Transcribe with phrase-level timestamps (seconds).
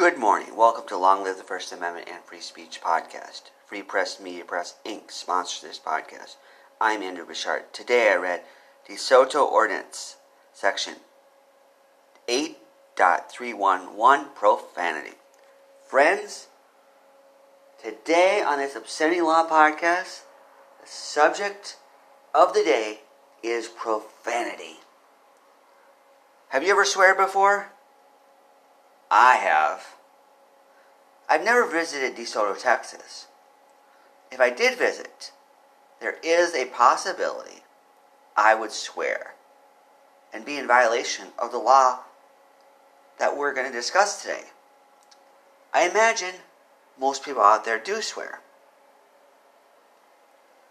[0.00, 0.56] Good morning.
[0.56, 3.50] Welcome to Long Live the First Amendment and Free Speech podcast.
[3.66, 5.10] Free Press Media Press Inc.
[5.10, 6.36] sponsors this podcast.
[6.80, 7.70] I'm Andrew Bouchard.
[7.74, 8.40] Today I read
[8.88, 10.16] the DeSoto Ordinance,
[10.54, 10.94] Section
[12.26, 15.16] 8.311 Profanity.
[15.86, 16.46] Friends,
[17.84, 20.22] today on this Obscenity Law podcast,
[20.80, 21.76] the subject
[22.34, 23.00] of the day
[23.42, 24.78] is profanity.
[26.48, 27.72] Have you ever swear before?
[29.10, 29.96] I have.
[31.28, 33.26] I've never visited DeSoto, Texas.
[34.30, 35.32] If I did visit,
[36.00, 37.62] there is a possibility
[38.36, 39.34] I would swear
[40.32, 42.00] and be in violation of the law
[43.18, 44.44] that we're going to discuss today.
[45.74, 46.34] I imagine
[46.98, 48.40] most people out there do swear.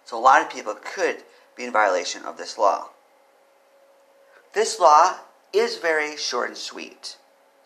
[0.06, 1.24] So a lot of people could
[1.56, 2.90] be in violation of this law.
[4.54, 5.18] This law
[5.54, 7.18] is very short and sweet.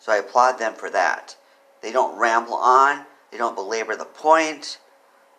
[0.04, 1.34] So I applaud them for that.
[1.80, 4.78] They don't ramble on, they don't belabor the point,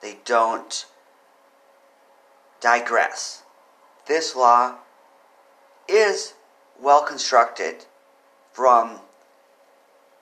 [0.01, 0.87] they don't
[2.61, 3.43] digress.
[4.07, 4.77] This law
[5.87, 6.33] is
[6.81, 7.85] well constructed
[8.53, 9.01] from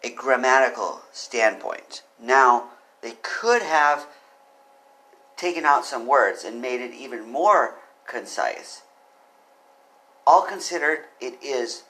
[0.04, 2.04] a grammatical standpoint.
[2.22, 2.66] Now,
[3.02, 4.08] they could have
[5.38, 7.76] taken out some words and made it even more
[8.06, 8.82] concise.
[10.28, 11.84] All considered, it is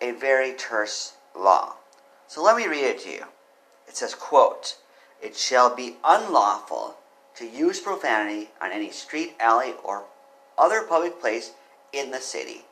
[0.00, 1.74] a very terse law.
[2.26, 3.24] So let me read it to you.
[3.86, 4.76] It says, quote,
[5.22, 6.96] It shall be unlawful
[7.36, 10.04] to use profanity on any street, alley, or
[10.56, 11.52] other public place
[11.92, 12.64] in the city.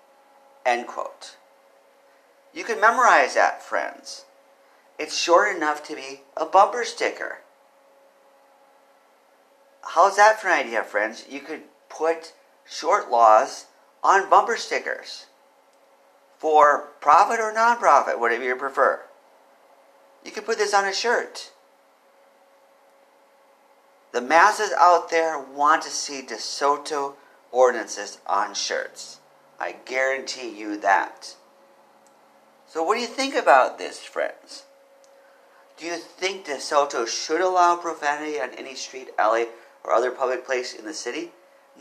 [0.65, 1.37] End quote.
[2.53, 4.25] You can memorize that, friends.
[4.99, 7.39] It's short enough to be a bumper sticker.
[9.83, 11.25] How's that for an idea, friends?
[11.29, 12.33] You could put
[12.69, 13.67] short laws
[14.03, 15.27] on bumper stickers
[16.39, 19.03] for profit or non-profit, whatever you prefer.
[20.25, 21.53] You can put this on a shirt.
[24.12, 27.14] The masses out there want to see DeSoto
[27.52, 29.20] ordinances on shirts.
[29.58, 31.36] I guarantee you that.
[32.67, 34.64] So, what do you think about this, friends?
[35.77, 39.47] Do you think DeSoto should allow profanity on any street, alley,
[39.85, 41.33] or other public place in the city?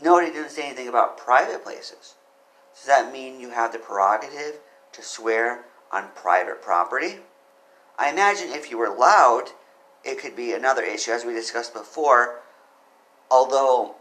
[0.02, 2.14] No, he didn't say anything about private places.
[2.76, 4.60] Does that mean you have the prerogative
[4.92, 7.20] to swear on private property?
[7.98, 9.50] I imagine if you were loud,
[10.04, 12.40] it could be another issue, as we discussed before.
[13.30, 13.96] Although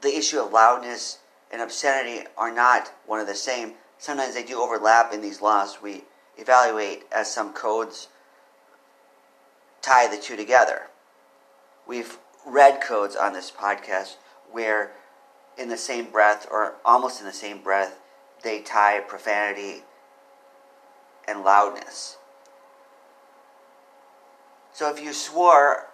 [0.00, 1.18] the issue of loudness
[1.52, 5.82] and obscenity are not one of the same, sometimes they do overlap in these laws.
[5.82, 6.04] We
[6.38, 8.08] evaluate as some codes
[9.82, 10.86] tie the two together.
[11.86, 14.16] We've read codes on this podcast
[14.50, 14.92] where
[15.60, 17.98] in the same breath, or almost in the same breath,
[18.42, 19.82] they tie profanity
[21.28, 22.16] and loudness.
[24.72, 25.88] So if you swore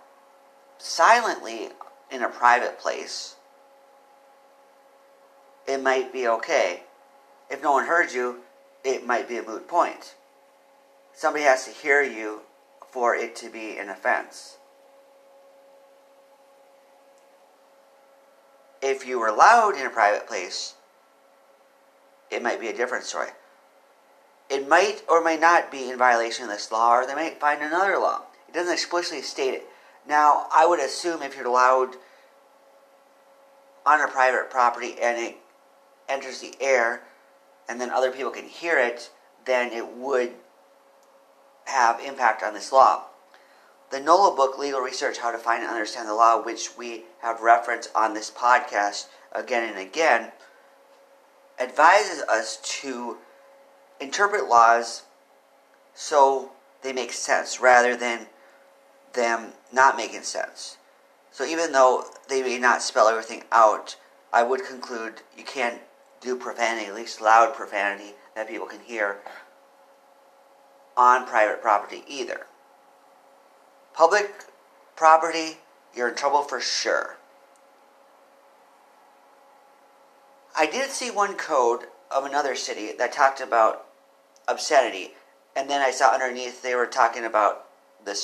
[0.79, 1.71] silently
[2.11, 3.35] in a private place,
[5.67, 6.85] it might be okay.
[7.51, 8.43] If no one heard you,
[8.85, 10.15] it might be a moot point.
[11.13, 12.43] Somebody has to hear you
[12.89, 14.59] for it to be an offense.
[18.89, 20.75] If you were loud in a private place,
[22.31, 23.31] it might be a different story.
[24.49, 27.61] It might or may not be in violation of this law, or they might find
[27.61, 28.23] another law.
[28.49, 29.67] It doesn't explicitly state it.
[30.07, 31.97] Now, I would assume if you're allowed
[33.85, 35.37] on a private property and it
[36.09, 37.03] enters the air,
[37.69, 39.11] and then other people can hear it,
[39.47, 40.31] then it would
[41.65, 43.07] have impact on this law.
[43.91, 47.41] The Nolo book, Legal Research How to Find and Understand the Law, which we have
[47.41, 50.33] referenced on this podcast again and again,
[51.61, 53.19] advises us to
[54.01, 55.05] interpret laws
[55.95, 56.51] so
[56.83, 58.27] they make sense rather than
[59.13, 60.79] them not making sense.
[61.31, 63.97] So even though they may not spell everything out,
[64.33, 65.81] I would conclude you can't
[66.21, 69.19] do profanity, at least loud profanity that people can hear,
[70.97, 72.47] on private property either.
[73.97, 74.45] Public
[74.95, 75.57] property,
[75.95, 77.17] you're in trouble for sure.
[80.55, 83.87] I did see one code of another city that talked about
[84.47, 85.15] obscenity,
[85.57, 87.69] and then I saw underneath they were talking about
[88.05, 88.21] the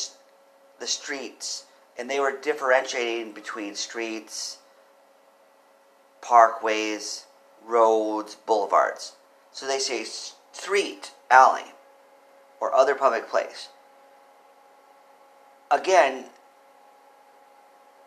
[0.79, 1.65] the streets,
[1.99, 4.59] and they were differentiating between streets,
[6.21, 7.25] parkways,
[7.65, 9.13] roads, boulevards.
[9.53, 11.73] So they say street, alley,
[12.61, 13.69] or other public place
[15.73, 16.27] again,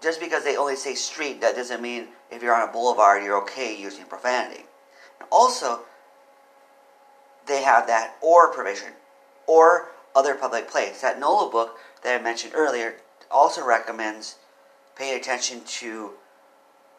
[0.02, 3.42] just because they only say street, that doesn't mean if you're on a boulevard, you're
[3.42, 4.64] okay using profanity.
[5.20, 5.82] And also,
[7.48, 8.94] they have that or provision.
[9.48, 11.02] or other public place.
[11.02, 12.96] That Nolo book that I mentioned earlier
[13.30, 14.38] also recommends
[14.96, 16.14] paying attention to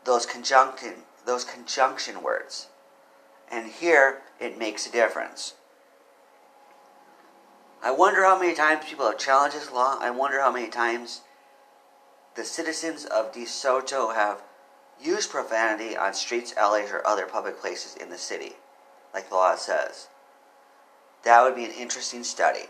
[0.04, 0.92] those conjunction
[1.24, 2.68] those conjunction words.
[3.50, 5.54] And here it makes a difference.
[7.82, 9.99] I wonder how many times people have challenged this law.
[10.00, 11.23] I wonder how many times
[12.34, 14.43] the citizens of DeSoto have
[15.00, 18.55] used profanity on streets, alleys, or other public places in the city,
[19.14, 20.08] like the law says.
[21.25, 22.67] That would be an interesting study.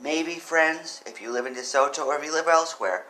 [0.00, 3.04] Maybe, friends, if you live in DeSoto or if you live elsewhere,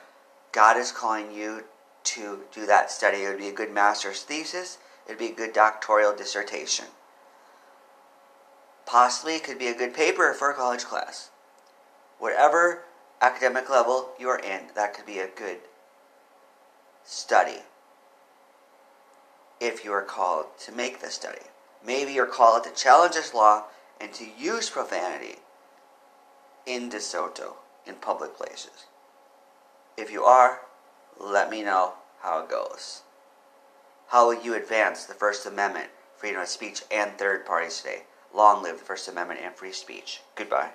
[0.52, 1.64] God is calling you
[2.02, 3.19] to do that study.
[3.19, 6.87] It would be a good master's thesis, it would be a good doctoral dissertation.
[8.87, 11.31] Possibly could be a good paper for a college class.
[12.19, 12.82] Whatever
[13.21, 15.59] academic level you are in, that could be a good
[17.05, 17.61] study
[19.61, 21.43] if you are called to make the study.
[21.85, 23.65] Maybe you're called to challenge this law
[24.00, 25.37] and to use profanity
[26.67, 27.55] in DeSoto
[27.87, 28.87] in public places.
[29.97, 30.61] If you are,
[31.19, 33.03] let me know how it goes.
[34.09, 38.03] How will you advance the First Amendment, freedom of speech, and third parties today?
[38.35, 40.21] Long live the First Amendment and free speech.
[40.37, 40.71] Goodbye.